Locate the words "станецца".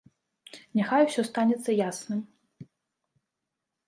1.29-1.75